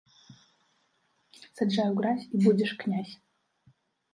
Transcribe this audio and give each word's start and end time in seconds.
Саджай 1.59 1.87
у 1.97 1.99
гразь 1.99 2.25
і 2.33 2.43
будзеш 2.47 2.71
князь. 2.85 3.13